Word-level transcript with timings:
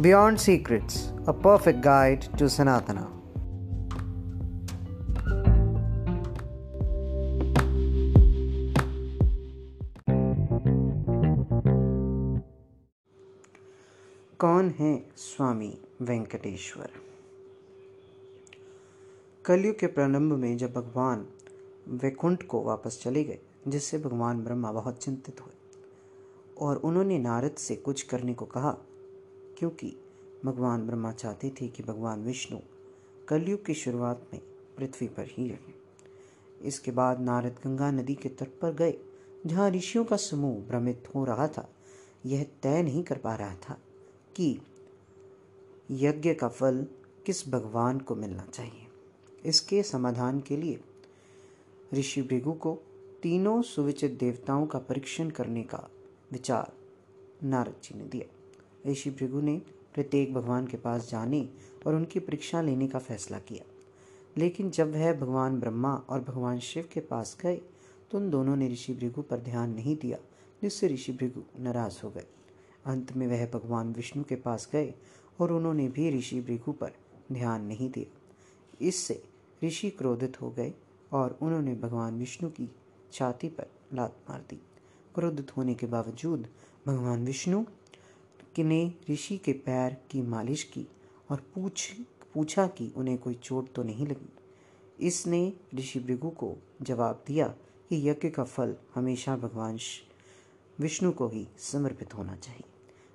Beyond 0.00 0.40
Secrets, 0.40 1.12
a 1.26 1.34
perfect 1.34 1.82
guide 1.82 2.22
to 2.38 2.44
Sanatana. 2.44 3.06
कौन 14.40 14.70
है 14.78 14.92
स्वामी 15.16 15.72
वेंकटेश्वर 16.02 16.90
कलयुग 19.44 19.78
के 19.78 19.86
प्रारंभ 19.86 20.32
में 20.32 20.56
जब 20.56 20.72
भगवान 20.72 21.26
वैकुंठ 21.88 22.42
को 22.42 22.62
वापस 22.62 23.00
चले 23.02 23.24
गए 23.24 23.38
जिससे 23.68 23.98
भगवान 23.98 24.42
ब्रह्मा 24.44 24.72
बहुत 24.72 25.02
चिंतित 25.04 25.40
हुए 25.40 25.54
और 26.58 26.76
उन्होंने 26.76 27.18
नारद 27.18 27.54
से 27.58 27.76
कुछ 27.76 28.02
करने 28.02 28.34
को 28.34 28.44
कहा 28.46 28.76
क्योंकि 29.58 29.96
भगवान 30.44 30.86
ब्रह्मा 30.86 31.12
चाहते 31.12 31.50
थे 31.50 31.68
कि 31.68 31.82
भगवान 31.82 32.24
विष्णु 32.24 32.58
कलयुग 33.28 33.64
की 33.64 33.74
शुरुआत 33.74 34.26
में 34.32 34.42
पृथ्वी 34.78 35.08
पर 35.08 35.26
ही 35.26 35.48
रहें। 35.48 35.74
इसके 36.62 36.90
बाद 36.90 37.20
नारद 37.20 37.56
गंगा 37.64 37.90
नदी 37.90 38.14
के 38.14 38.28
तट 38.28 38.48
पर 38.60 38.74
गए, 38.74 38.94
जहाँ 39.46 39.70
ऋषियों 39.70 40.04
का 40.04 40.16
समूह 40.16 40.68
भ्रमित 40.68 41.08
हो 41.14 41.24
रहा 41.24 41.48
था। 41.48 41.72
यह 42.26 42.46
तय 42.62 42.82
नहीं 42.82 43.02
कर 43.02 43.18
पा 43.18 43.34
रहा 43.34 43.54
था 43.54 43.78
कि 44.36 44.60
यज्ञ 45.90 46.34
का 46.34 46.48
फल 46.48 46.86
किस 47.26 47.48
भगवान 47.48 47.98
को 47.98 48.14
मिलना 48.14 48.46
चाहिए। 48.54 48.86
इसके 49.44 49.82
समाधान 49.82 50.40
के 50.40 50.56
लिए 50.56 50.80
ऋषि 51.94 52.22
भृगु 52.22 52.52
को 52.52 52.78
तीनों 53.22 53.62
सुविचित 53.62 54.12
देवताओं 54.12 54.66
का 54.66 54.78
परीक्षण 54.78 55.30
करने 55.30 55.62
का 55.62 55.90
विचार 56.32 56.72
नारद 57.44 57.74
जी 57.82 57.98
ने 57.98 58.04
दिया। 58.04 58.41
ऋषि 58.86 59.10
भृगु 59.10 59.40
ने 59.40 59.60
प्रत्येक 59.94 60.34
भगवान 60.34 60.66
के 60.66 60.76
पास 60.76 61.10
जाने 61.10 61.48
और 61.86 61.94
उनकी 61.94 62.20
परीक्षा 62.20 62.60
लेने 62.62 62.88
का 62.88 62.98
फैसला 62.98 63.38
किया। 63.38 63.64
लेकिन 64.36 64.70
जब 64.70 64.92
वह 64.92 65.12
भगवान 65.12 65.60
ब्रह्मा 65.60 65.94
और 66.08 66.20
भगवान 66.20 66.58
शिव 66.58 66.88
के 66.92 67.00
पास 67.00 67.36
गए 67.40 67.60
तो 68.10 68.18
उन 68.18 68.30
दोनों 68.30 68.56
ने 68.56 68.68
ऋषि 68.68 68.94
भृगु 68.94 69.22
पर 69.22 69.38
ध्यान 69.38 69.74
नहीं 69.74 69.96
दिया, 69.96 70.18
जिससे 70.62 70.88
ऋषि 70.88 71.12
भृगु 71.12 71.42
नाराज़ 71.58 71.98
हो 72.04 72.10
गए। 72.10 72.26
अंत 72.86 73.12
में 73.12 73.26
वह 73.26 73.46
भगवान 73.46 73.92
विष्णु 73.92 74.24
के 74.24 74.36
पास 74.36 74.68
गए 74.72 74.94
और 75.40 75.52
उन्होंने 75.52 75.88
भी 75.88 76.10
ऋषि 76.18 76.40
भृगु 76.40 76.72
पर 76.72 76.92
ध्यान 77.32 77.64
नहीं 77.64 77.90
दिया। 77.90 78.18
इससे 78.80 79.22
ऋषि 79.64 79.90
क्रोधित 79.90 80.40
हो 80.40 80.50
गए 80.50 80.72
और 81.12 81.38
उन्होंने 81.42 81.74
भगवान 81.74 82.18
विष्णु 82.18 82.50
की 82.50 82.68
छाती 83.12 83.48
पर 83.48 83.66
लात 83.94 84.16
मार 84.30 84.40
दी। 84.50 84.56
क्रोधित 85.14 85.56
होने 85.56 85.74
के 85.74 85.86
बावजूद 85.86 86.46
भगवान 86.86 87.24
विष्णु 87.26 87.64
ने 88.58 88.94
ऋषि 89.10 89.38
के 89.38 89.52
पैर 89.52 89.96
की 90.10 90.22
मालिश 90.22 90.62
की 90.62 90.86
और 91.30 91.42
पूछ, 91.54 91.92
पूछा 92.34 92.66
कि 92.66 92.92
उन्हें 92.96 93.18
कोई 93.18 93.34
चोट 93.34 93.72
तो 93.72 93.82
नहीं 93.82 94.06
लगी। 94.06 94.32
इसने 95.00 95.52
ऋषि 95.74 96.00
भृगु 96.00 96.30
को 96.30 96.56
जवाब 96.82 97.24
दिया 97.26 97.48
कि 97.88 98.08
यज्ञ 98.08 98.30
का 98.30 98.44
फल 98.44 98.76
हमेशा 98.94 99.36
भगवान 99.36 99.78
विष्णु 100.80 101.12
को 101.12 101.28
ही 101.28 101.48
समर्पित 101.58 102.14
होना 102.14 102.36
चाहिए। 102.36 102.64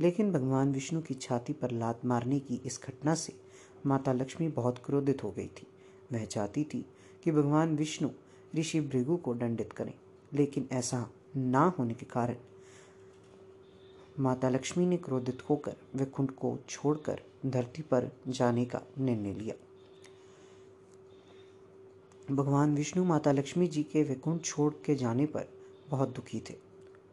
लेकिन 0.00 0.32
भगवान 0.32 0.72
विष्णु 0.72 1.02
की 1.02 1.14
छाती 1.14 1.52
पर 1.52 1.70
लात 1.70 2.04
मारने 2.04 2.40
की 2.40 2.54
इस 2.54 2.80
घटना 2.84 3.14
से 3.14 3.40
माता 3.86 4.12
लक्ष्मी 4.12 4.48
बहुत 4.48 4.78
क्रोधित 4.78 5.24
हो 5.24 5.30
गई 5.30 5.46
थी। 5.46 5.66
वह 6.12 6.24
चाहती 6.24 6.64
थी 6.64 6.86
कि 7.24 7.32
भगवान 7.32 7.76
विष्णु 7.76 8.08
ऋषि 8.54 8.80
भृगु 8.80 9.16
को 9.16 9.34
दंडित 9.34 9.72
करें, 9.72 9.94
लेकिन 10.34 10.68
ऐसा 10.72 11.10
ना 11.36 11.74
होने 11.78 11.94
के 11.94 12.06
कारण 12.06 12.36
माता 14.18 14.48
लक्ष्मी 14.48 14.86
ने 14.86 14.96
क्रोधित 14.96 15.42
होकर 15.50 15.76
वैकुंठ 15.94 16.30
को 16.30 16.56
छोड़कर 16.68 17.20
धरती 17.46 17.82
पर 17.82 18.10
जाने 18.28 18.64
का 18.64 18.80
निर्णय 18.98 19.34
लिया। 19.34 19.54
भगवान 22.34 22.74
विष्णु 22.74 23.04
माता 23.04 23.32
लक्ष्मी 23.32 23.68
जी 23.68 23.82
के 23.82 24.02
वैकुंठ 24.02 24.42
छोड़ 24.42 24.72
के 24.86 24.94
जाने 24.94 25.26
पर 25.26 25.48
बहुत 25.88 26.08
दुखी 26.08 26.40
थे। 26.50 26.54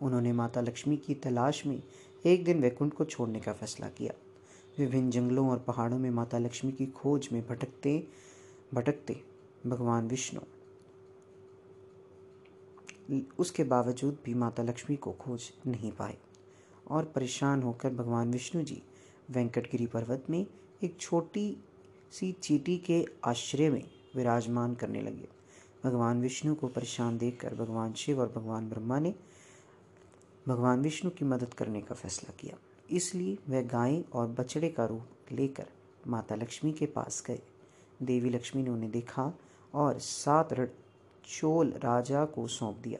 उन्होंने 0.01 0.31
माता 0.33 0.61
लक्ष्मी 0.61 0.97
की 0.97 1.13
तलाश 1.15 1.65
में 1.65 1.81
एक 2.25 2.43
दिन 2.45 2.61
वैकुंठ 2.61 2.93
को 2.93 3.05
छोड़ने 3.05 3.39
का 3.39 3.53
फैसला 3.53 3.87
किया। 3.87 4.13
विभिन्न 4.79 5.09
जंगलों 5.09 5.49
और 5.49 5.59
पहाड़ों 5.59 5.99
में 5.99 6.09
माता 6.09 6.37
लक्ष्मी 6.37 6.71
की 6.71 6.85
खोज 6.87 7.29
में 7.31 7.41
भटकते 7.47 8.07
भटकते 8.73 9.21
भगवान 9.67 10.07
विष्णु 10.07 10.41
उसके 13.39 13.63
बावजूद 13.63 14.17
भी 14.25 14.33
माता 14.33 14.63
लक्ष्मी 14.63 14.95
को 14.95 15.11
खोज 15.11 15.51
नहीं 15.67 15.91
पाए। 15.91 16.17
और 16.89 17.05
परेशान 17.05 17.63
होकर 17.63 17.93
भगवान 17.93 18.31
विष्णु 18.31 18.63
जी 18.63 18.83
वेंकटगिरी 19.31 19.87
पर्वत 19.87 20.23
में 20.29 20.45
एक 20.83 20.97
छोटी 20.99 21.57
सी 22.11 22.31
चीटी 22.31 22.77
के 22.77 23.05
आश्रय 23.25 23.69
में 23.69 23.83
विराजमान 24.15 24.75
करने 24.75 25.01
लगे। 25.01 25.27
भगवान 25.83 26.21
विष्णु 26.21 26.55
को 26.55 26.67
परेशान 26.67 27.17
देखकर 27.17 27.55
भगवान 27.55 27.93
शिव 27.93 28.19
और 28.19 28.33
भगवान 28.35 28.69
ब्रह्मा 28.69 28.99
ने 28.99 29.15
भगवान 30.47 30.81
विष्णु 30.81 31.11
की 31.11 31.25
मदद 31.25 31.53
करने 31.53 31.81
का 31.81 31.95
फैसला 31.95 32.33
किया। 32.39 32.57
इसलिए 32.91 33.37
वह 33.49 33.61
गाय 33.61 34.03
और 34.13 34.27
बछड़े 34.27 34.69
का 34.69 34.85
रूप 34.85 35.07
लेकर 35.31 35.65
माता 36.07 36.35
लक्ष्मी 36.35 36.73
के 36.73 36.85
पास 36.85 37.23
गए। 37.25 37.41
देवी 38.03 38.29
लक्ष्मी 38.29 38.63
ने 38.63 38.69
उन्हें 38.69 38.91
देखा 38.91 39.33
और 39.73 39.99
सात 39.99 40.53
चोल 41.25 41.71
राजा 41.71 42.25
को 42.25 42.47
सौंप 42.47 42.77
दिया। 42.77 42.99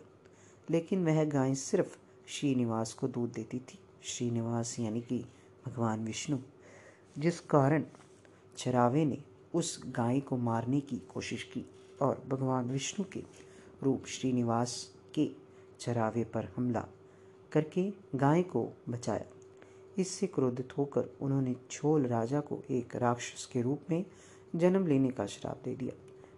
लेकिन 0.70 1.06
वह 1.06 1.24
गाय 1.24 1.56
सिर्फ़ 1.56 1.98
श्रीनिवास 2.28 2.94
को 2.94 3.08
दूध 3.08 3.32
देती 3.32 3.60
थी। 3.60 3.80
श्रीनिवास 4.04 4.80
यानी 4.80 5.02
कि 5.02 5.26
भगवान 5.68 6.06
विष्णु, 6.06 6.38
जिस 7.18 7.40
कारण 7.40 7.84
चरावे 8.58 9.06
ने 9.06 9.18
उस 9.54 9.84
गाय 9.86 10.20
को 10.20 10.38
मारने 10.38 10.80
की 10.80 10.98
कोशिश 10.98 11.44
की 11.44 11.66
और 12.02 12.24
भगवान 12.28 12.70
विष्णु 12.70 13.06
के 13.14 13.24
रूप 13.84 14.06
श्रीनिवास 14.06 14.92
के 15.16 15.30
चरावे 15.80 16.24
पर 16.24 16.50
हमला 16.56 16.88
करके 17.52 17.94
गाय 18.16 18.44
को 18.44 18.70
बचाया। 18.90 19.26
इससे 19.98 20.28
क्रोधित 20.28 20.78
होकर 20.78 21.10
उन्होंने 21.22 21.56
छोल 21.72 22.06
राजा 22.06 22.40
को 22.40 22.62
एक 22.72 22.96
राक्षस 22.96 23.46
के 23.46 23.62
रूप 23.62 23.82
में 23.90 24.06
जन्म 24.56 24.88
लेने 24.88 25.10
का 25.10 25.26
श्राप 25.26 25.62
दे 25.66 25.76
दिया। 25.76 25.94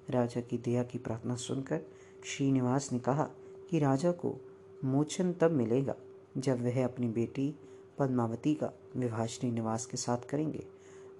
राजा 0.09 0.41
की 0.41 0.57
दया 0.57 0.83
की 0.83 0.97
प्रार्थना 0.97 1.35
सुनकर 1.35 1.81
श्रीनिवास 2.25 2.91
ने 2.91 2.99
कहा 2.99 3.29
कि 3.69 3.79
राजा 3.79 4.11
को 4.11 4.35
मोचन 4.85 5.33
तब 5.33 5.51
मिलेगा 5.51 5.95
जब 6.37 6.61
वह 6.61 6.85
अपनी 6.85 7.07
बेटी 7.07 7.55
पद्मावती 7.99 8.53
का 8.53 8.71
विवाह 8.97 9.25
श्रीनिवास 9.25 9.85
के 9.85 9.97
साथ 9.97 10.17
करेंगे। 10.17 10.65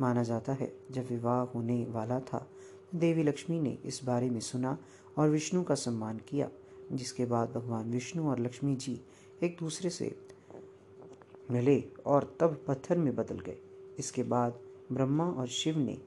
माना 0.01 0.23
जाता 0.23 0.53
है, 0.53 0.73
जब 0.91 1.07
विवाह 1.09 1.39
होने 1.41 1.85
वाला 1.85 2.19
था, 2.19 2.47
देवी 2.95 3.23
लक्ष्मी 3.23 3.59
ने 3.59 3.77
इस 3.85 4.01
बारे 4.03 4.29
में 4.29 4.39
सुना 4.39 4.77
और 5.17 5.29
विष्णु 5.29 5.63
का 5.63 5.75
सम्मान 5.75 6.17
किया, 6.17 6.49
जिसके 6.91 7.25
बाद 7.25 7.49
भगवान 7.49 7.91
विष्णु 7.91 8.29
और 8.29 8.39
लक्ष्मी 8.39 8.75
जी 8.75 9.01
एक 9.43 9.57
दूसरे 9.59 9.89
से 9.89 10.15
मिले 11.51 11.83
और 12.05 12.37
तब 12.39 12.65
पत्थर 12.67 12.97
में 12.97 13.15
बदल 13.15 13.39
गए। 13.39 13.57
इसके 13.99 14.23
बाद 14.23 14.59
ब्रह्मा 14.91 15.25
और 15.25 15.47
शिव 15.47 15.77
ने 15.77 15.97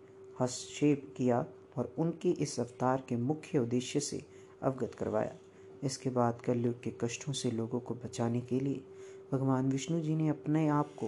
हस्तक्षेप 0.41 1.15
किया 1.17 1.47
और 1.77 1.95
उनके 1.99 2.31
इस 2.31 2.61
अवतार 2.61 3.05
के 3.09 3.17
मुख्य 3.17 3.59
उद्देश्य 3.59 4.01
से 4.01 4.23
अवगत 4.63 4.95
करवाया। 4.95 5.37
इसके 5.85 6.11
बाद 6.11 6.41
कलयुग 6.41 6.81
के 6.83 6.91
कष्टों 7.01 7.33
से 7.33 7.51
लोगों 7.51 7.81
को 7.81 7.95
बचाने 7.95 8.41
के 8.41 8.61
लिए 8.61 8.85
भगवान 9.33 9.71
विष्णु 9.71 10.01
जी 10.01 10.15
ने 10.17 10.29
अपने 10.29 10.69
आप 10.69 10.95
को 10.95 11.07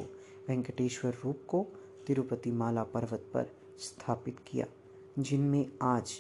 वेंकटेश्वर 0.49 1.17
रूप 1.25 1.43
को 1.49 1.67
तिरुपति 2.07 2.53
माला 2.53 2.83
पर्वत 2.85 3.31
पर 3.35 3.51
स्थापित 3.79 4.39
किया, 4.47 4.67
जिनमें 5.19 5.67
आज 5.83 6.13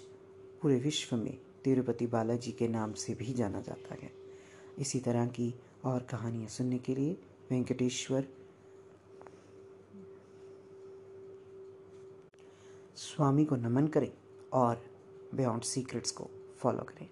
पूरे 0.63 0.77
विश्व 0.77 1.17
में 1.17 1.39
तिरुपति 1.65 2.07
बालाजी 2.07 2.53
के 2.53 2.69
नाम 2.69 2.93
से 2.93 3.15
भी 3.15 3.33
जाना 3.35 3.61
जाता 3.61 3.95
है। 3.95 4.11
इसी 4.79 5.01
तरह 5.01 5.27
की 5.27 5.55
और 5.85 6.01
कहानियाँ 6.01 6.49
सुनने 6.49 6.79
के 6.79 6.95
लिए 6.95 7.13
वेंकटेश्वर 7.51 8.29
स्वामी 12.97 13.45
को 13.45 13.57
नमन 13.57 13.87
करें 13.87 14.13
और 14.53 14.85
बियॉन्ड 15.35 15.63
सीक्रेट्स 15.63 16.11
को 16.11 16.31
फॉलो 16.59 16.83
करें। 16.83 17.09